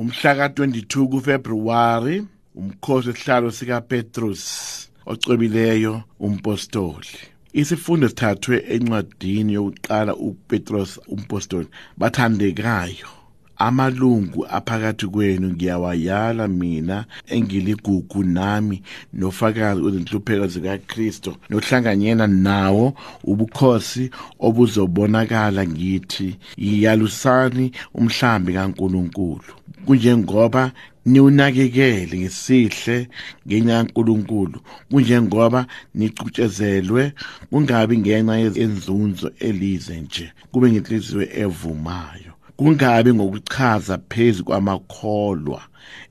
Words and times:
umhla 0.00 0.34
ka-22 0.34 1.08
kuFebruary 1.12 2.24
umkhosi 2.54 3.08
wesihlalo 3.08 3.50
sika 3.50 3.80
Petrus 3.80 4.42
ocwebileyo 5.06 6.02
umpostoli. 6.20 7.16
Isifundo 7.52 8.08
sithathwe 8.08 8.56
encwadini 8.74 9.52
yokuqala 9.52 10.12
uPetrus 10.16 11.00
umpostoli 11.14 11.68
bathandekayo. 12.00 13.19
Amalungu 13.60 14.46
aphakathi 14.46 15.06
kwenu 15.06 15.48
ngiyawayala 15.48 16.48
mina 16.48 17.04
engiligugu 17.34 18.24
nami 18.24 18.82
nofakazi 19.12 19.80
wezinhlupheko 19.82 20.46
zikaKristu 20.46 21.30
nohlanganyena 21.50 22.26
nawo 22.26 22.86
ubukhosi 23.30 24.10
obuzobonakala 24.46 25.62
ngithi 25.72 26.28
yiyalusani 26.64 27.72
umhlambi 27.94 28.52
kaNkuluNkulu. 28.56 29.52
Kunjengoba 29.86 30.72
niwunakekele 31.06 32.16
ngesihle 32.18 33.08
ngenxa 33.46 33.76
kaNkuluNkulu 33.76 34.58
kunjengoba 34.90 35.60
nicutshezelwe 35.94 37.12
kungabi 37.50 37.94
ngenxa 37.98 38.34
yenzunzo 38.36 39.28
elize 39.48 40.00
nje 40.00 40.26
kube 40.52 40.66
ngenhliziyo 40.70 41.22
evumayo. 41.42 42.29
Kungabi 42.60 43.14
ngokuchaza 43.14 43.98
phezulu 44.08 44.44
kwamakholwa 44.44 45.62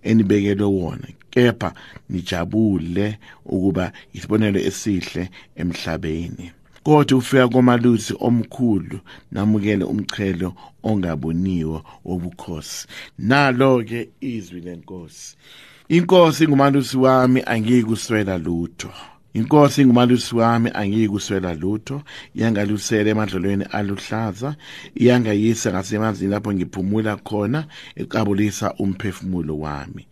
enibekelwe 0.04 0.68
wona 0.68 1.08
kepha 1.30 1.74
nijabule 2.10 3.20
ukuba 3.46 3.92
isibonelo 4.14 4.60
esihle 4.60 5.30
emhlabeni. 5.56 6.52
Kodwa 6.84 7.18
ufika 7.18 7.48
komalusi 7.48 8.14
omkhulu 8.20 9.00
namukele 9.32 9.84
umchelo 9.84 10.54
ongaboniwe 10.84 11.82
wobukhosi. 12.06 12.88
Nalo 13.20 13.84
ke 13.84 14.10
izwi 14.22 14.62
lenkosi. 14.62 15.38
Inkosi 15.90 16.48
ngumalusi 16.48 16.98
wami 16.98 17.44
angiyikuswela 17.46 18.38
lutho. 18.38 18.92
Inkosi 19.34 19.86
ngumalusi 19.86 20.36
wami 20.36 20.70
angiyikuswela 20.74 21.54
lutho. 21.54 22.02
Yangalusela 22.36 23.10
emadlelweni 23.10 23.66
aluhlaza. 23.72 24.56
Iyangayisa 24.96 25.72
ngasemanzini 25.72 26.32
lapho 26.32 26.54
ngiphumula 26.54 27.16
khona 27.18 27.66
eqabulisa 27.96 28.74
umphefumulo 28.74 29.60
wami. 29.60 30.08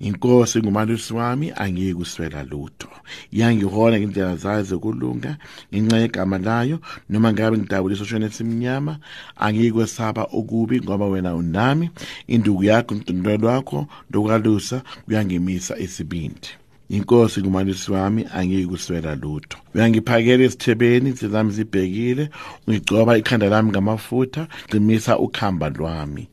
Inkosi 0.00 0.58
ngumalusi 0.58 1.14
wami 1.14 1.52
angiyikuswela 1.56 2.42
lutho. 2.44 2.88
Yangihola 3.32 3.98
ngendlela 3.98 4.36
zayo 4.36 4.62
zokulunga 4.62 5.36
ngenxa 5.74 5.98
yegama 5.98 6.38
layo 6.38 6.78
noma 7.10 7.32
ngabe 7.32 7.58
ngidabulisa 7.58 8.02
oshona 8.02 8.26
esimnyama 8.26 8.98
angiyikwesaba 9.36 10.22
okubi 10.38 10.80
ngoba 10.80 11.06
wena 11.06 11.34
unami. 11.34 11.90
Induku 12.26 12.64
yakho 12.64 12.94
umdundelo 12.94 13.48
wakho 13.48 13.86
lokwalusa 14.10 14.82
kuyangimisa 15.04 15.78
isibindi. 15.78 16.63
Inkosi 16.96 17.40
ngumalisi 17.40 17.92
wami 17.92 18.26
angiyikuswela 18.34 19.14
lutho. 19.14 19.58
Uyangiphakela 19.74 20.44
esithebeni 20.44 21.12
zami 21.12 21.52
zibhekile 21.52 22.28
ungigcoba 22.66 23.18
ikhanda 23.18 23.48
lami 23.48 23.70
ngamafutha 23.70 24.46
qinisa 24.70 25.18
ukhamba 25.18 25.68
lwami. 25.68 26.28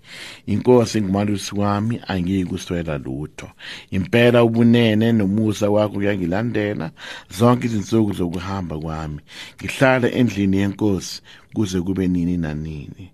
Inkosi 0.45 1.01
ngumalisi 1.01 1.55
wami 1.55 2.01
angiyikuswela 2.07 2.97
lutho. 2.97 3.47
Impela 3.91 4.43
ubunene 4.43 5.11
nomusa 5.11 5.69
wakho 5.69 5.93
kuyangilandela 5.93 6.91
zonke 7.37 7.65
izinsuku 7.67 8.13
zokuhamba 8.13 8.79
kwami 8.79 9.19
ngihlala 9.57 10.11
endlini 10.11 10.57
yenkosi 10.57 11.21
kuze 11.53 11.81
kube 11.81 12.07
nini 12.07 12.37
nanini. 12.37 13.11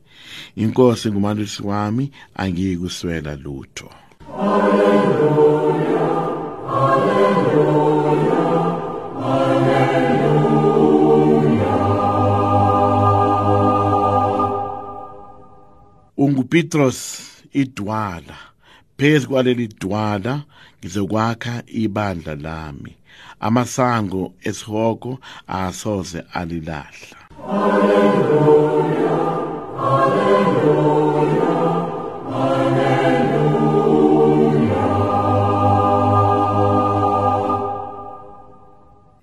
Inkosi 0.56 1.12
ngumalisi 1.12 1.64
wami 1.64 2.12
angiyikuswela 2.36 3.36
lutho. 3.36 3.90
Hallelujah. 4.38 5.47
Ungupetros 16.48 17.22
idwala. 17.54 18.38
Phezu 18.98 19.28
kwaleli 19.30 19.68
dwala 19.68 20.44
ngizokwakha 20.80 21.64
ibandla 21.68 22.36
lami. 22.36 22.96
Amasango 23.40 24.34
esihoko 24.42 25.20
asoze 25.48 26.24
alilahla. 26.34 27.18
Haleluya 27.48 29.18
haleluya 29.78 31.18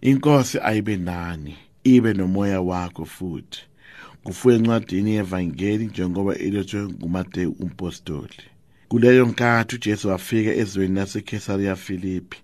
inkosi 0.01 0.59
ayibe 0.59 0.97
nani 0.97 1.57
ibe 1.85 2.13
nomoya 2.13 2.61
wakho 2.61 3.05
futhi. 3.05 3.61
Kufuye 4.25 4.57
encwadini 4.57 5.11
yevangeli 5.11 5.87
njengoba 5.87 6.33
ilethwe 6.47 6.81
nguMateyu 6.83 7.51
umpostoli. 7.61 8.41
Kuleyo 8.89 9.27
nkathi 9.27 9.77
uJesu 9.77 10.09
wafika 10.09 10.55
ezweni 10.55 10.95
laseKesariya 10.95 11.77
Philippi 11.77 12.39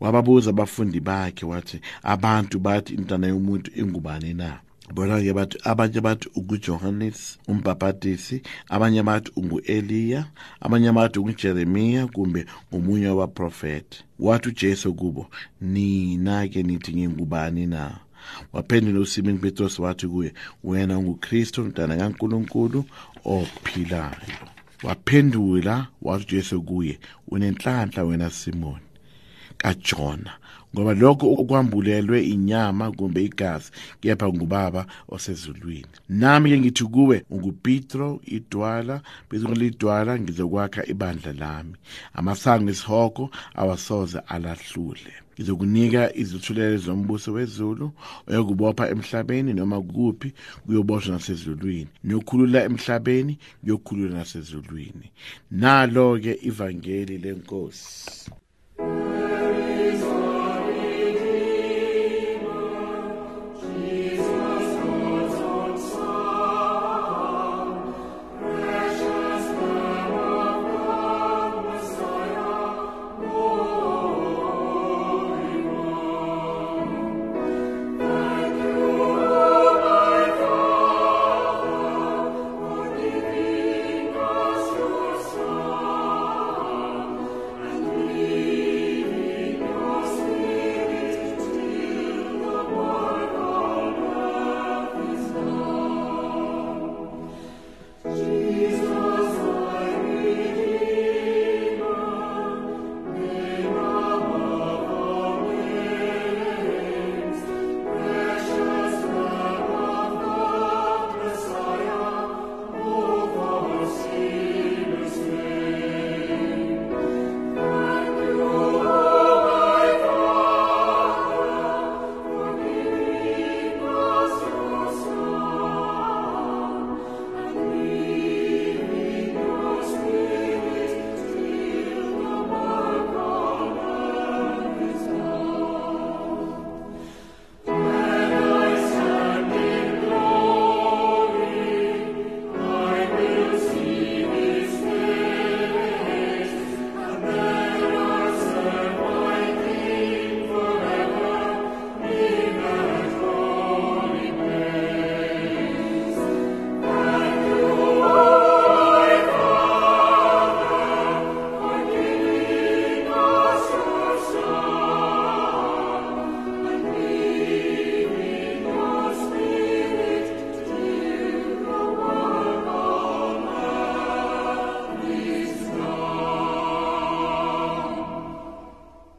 wababuza 0.00 0.50
abafundi 0.50 1.00
bakhe 1.00 1.46
wathi 1.46 1.80
abantu 2.02 2.58
bathi 2.58 2.94
intana 2.94 3.26
yomuntu 3.26 3.70
ingubani 3.80 4.34
na? 4.34 4.58
Bona-ke 4.94 5.32
bathi 5.32 5.58
abanye 5.64 6.00
bathi 6.00 6.28
ungujohannes 6.34 7.38
umbhabhadisi 7.48 8.42
abanye 8.68 9.02
bathi 9.02 9.30
ungu-eliya 9.36 10.26
abanye 10.60 10.92
bathi 10.92 11.18
ungujeremiya 11.18 12.06
kumbe 12.06 12.46
ngomunye 12.68 13.08
wabaprofethi 13.08 14.04
wathi 14.18 14.48
ujesu 14.48 14.94
kubo 14.94 15.26
nina-ke 15.60 16.62
nithi 16.62 16.92
ngingubani 16.94 17.66
na? 17.66 18.05
Waphendula 18.52 19.00
usimoni 19.00 19.38
petros 19.38 19.78
wathi 19.78 20.06
kuye 20.06 20.34
wena 20.64 20.98
ungukristu 20.98 21.64
mntana 21.64 21.96
kankulunkulu 21.96 22.84
ophilayo. 23.24 24.16
Waphendula 24.82 25.86
wathi 26.02 26.24
ujesu 26.24 26.62
kuye 26.62 26.98
unenhlanhla 27.28 28.04
wena 28.04 28.30
simoni. 28.30 28.85
Kajona. 29.58 30.32
Ngoba 30.74 30.94
lokho 30.94 31.26
okwambulelwe 31.40 32.18
inyama 32.34 32.92
kumbe 32.92 33.24
igazi 33.24 33.70
kepha 34.00 34.28
ngubaba 34.28 34.86
osezulwini. 35.08 35.94
Nami 36.08 36.50
ke 36.50 36.58
ngithi 36.58 36.84
kuwe 36.84 37.24
ungupetro 37.30 38.20
idwala. 38.36 39.00
Bese 39.30 39.46
lidwala 39.46 40.18
ngizokwakha 40.20 40.86
ibandla 40.92 41.32
lami. 41.32 41.74
Amasango 42.14 42.70
esihoko 42.70 43.30
awasoze 43.54 44.18
alahlule. 44.18 45.12
Ngizokunika 45.34 46.16
izuthulelo 46.16 46.76
zombuso 46.76 47.32
wezulu 47.32 47.92
oyokubopha 48.28 48.88
emhlabeni 48.94 49.52
noma 49.54 49.80
kuphi 49.82 50.32
kuyoboshwa 50.66 51.12
nasezulwini. 51.12 51.88
Niyokhulula 52.04 52.64
emhlabeni 52.64 53.38
kuyokhulula 53.60 54.14
nasezulwini. 54.18 55.06
Nalo 55.50 56.18
ke 56.22 56.32
ivangeli 56.48 57.18
lenkosi. 57.18 58.30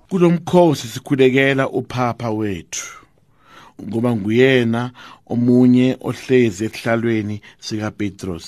Kulomkhosi 0.10 0.88
sikhulekela 0.88 1.70
uPhapa 1.70 2.30
wethu. 2.30 2.88
Ngoba 3.84 4.16
nguyena 4.16 4.92
omunye 5.28 5.98
ohlezi 6.02 6.66
esihlalweni 6.66 7.42
sika 7.60 7.92
Petros 7.92 8.48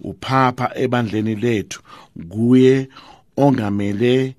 uPhapa 0.00 0.70
ebandleni 0.74 1.34
lethu 1.34 1.82
kuye 2.28 2.88
ongamele 3.36 4.34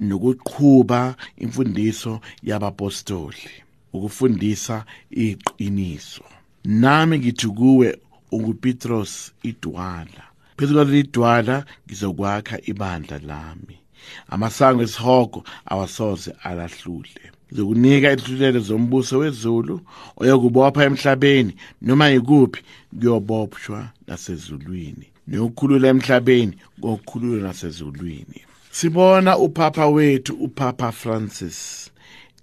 nokuqhuba 0.00 1.14
imfundiso 1.38 2.20
yabapostoli 2.42 3.50
ukufundisa 3.92 4.84
iqiniso. 5.10 6.24
Nami 6.64 7.18
ngithi 7.18 7.48
kuwe 7.48 7.98
ungupetros 8.32 9.32
idwala. 9.42 10.24
Phezu 10.56 10.74
kwaleli 10.74 11.02
dwala 11.02 11.64
ngizokwakha 11.86 12.56
ibandla 12.70 13.18
lami. 13.18 13.83
Amasango 14.28 14.82
esihogo 14.82 15.44
awasoze 15.66 16.32
alahlule. 16.42 17.24
Ngizokunika 17.52 18.12
ihlulelo 18.12 18.60
zombuso 18.60 19.18
wezulu 19.18 19.80
oyokubopha 20.16 20.84
emhlabeni 20.84 21.52
noma 21.82 22.08
yikuphi 22.08 22.62
kuyobophshwa 22.98 23.88
nasezulwini 24.06 25.06
nokukhulula 25.28 25.88
emhlabeni 25.88 26.54
kokukhulula 26.80 27.42
nasezulwini. 27.48 28.40
Sibona 28.70 29.38
upapa 29.38 29.86
wethu 29.86 30.34
upapa 30.34 30.92
Francis 30.92 31.90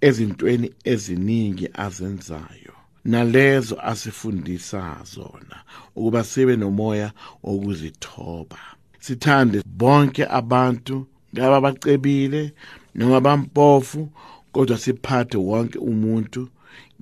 ezintweni 0.00 0.72
eziningi 0.84 1.68
azenzayo 1.74 2.74
nalezo 3.04 3.80
asifundisa 3.80 4.96
zona 5.04 5.56
ukuba 5.96 6.24
sibe 6.24 6.56
nomoya 6.56 7.12
wokuzithoba. 7.42 8.58
Sithande 9.00 9.62
bonke 9.66 10.26
abantu 10.26 11.06
ngaba 11.34 11.60
bacebile 11.60 12.52
noma 12.94 13.20
bampofu 13.20 14.08
kodwa 14.52 14.78
siphathe 14.78 15.36
wonke 15.36 15.78
umuntu 15.78 16.48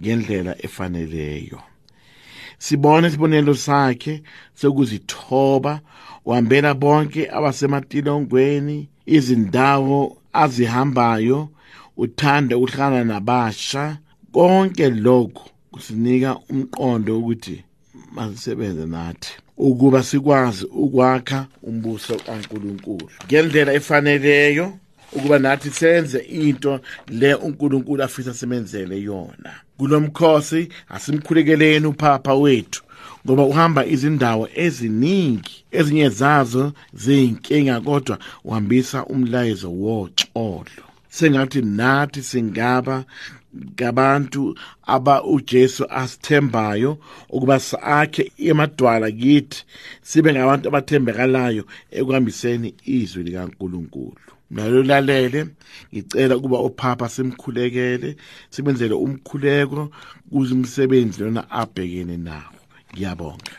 ngendlela 0.01 0.53
efaneleyo. 0.67 1.61
Sibone 2.59 3.09
isibonelo 3.09 3.55
sakhe 3.55 4.23
sokuzithoba 4.55 5.81
uhambela 6.25 6.75
bonke 6.75 7.31
abasematilongweni 7.31 8.89
izindawo 9.07 10.17
azihambayo 10.33 11.49
uthanda 11.97 12.57
ukuhlala 12.57 13.05
nabasha. 13.05 13.99
Konke 14.33 14.91
lokho 14.91 15.45
kusinika 15.73 16.39
umqondo 16.51 17.19
ukuthi 17.19 17.65
masisebenze 18.15 18.87
nathi. 18.87 19.33
Ukuba 19.61 20.03
sikwazi 20.03 20.65
ukwakha 20.65 21.47
umbuso 21.63 22.15
kaNkuluNkulu. 22.17 23.11
Ngendlela 23.27 23.73
efaneleyo 23.73 24.73
ukuba 25.13 25.39
nathi 25.39 25.71
senze 25.71 26.19
into 26.19 26.81
le 27.09 27.35
uNkulunkulu 27.35 28.03
afisa 28.03 28.35
simenzele 28.35 29.03
yona. 29.03 29.53
Kulomkhosi 29.79 30.69
asimkhulekeleni 30.89 31.87
uPhapa 31.87 32.35
wethu 32.35 32.83
ngoba 33.27 33.43
uhamba 33.43 33.87
izindawo 33.87 34.49
eziningi 34.55 35.65
ezinye 35.71 36.09
zazo 36.09 36.73
ziyinkinga 36.95 37.81
kodwa 37.81 38.19
uhambisa 38.45 39.05
umlayezo 39.05 39.71
woxolo. 39.73 40.85
Sengathi 41.09 41.63
nathi 41.63 42.23
singaba 42.23 43.05
ngabantu 43.57 44.55
aba 44.87 45.25
uJesu 45.25 45.85
asithembayo 45.91 46.99
ukuba 47.29 47.61
sakhe 47.61 48.33
emadwala 48.39 49.11
kithi 49.11 49.65
sibe 50.03 50.33
ngabantu 50.33 50.69
abathembekalayo 50.69 51.65
ekuhambiseni 51.99 52.75
izwi 52.97 53.23
likaNkuluNkulu. 53.27 54.31
Nalolalele 54.51 55.47
ngicela 55.93 56.37
ukuba 56.37 56.59
uPhapa 56.69 57.09
simkhulekele 57.09 58.17
simenzele 58.51 58.95
umkhuleko 58.95 59.91
kuzimsebenzi 60.33 61.23
lona 61.23 61.43
abhekene 61.51 62.17
nawo. 62.17 62.59
Ngiyabonga. 62.93 63.53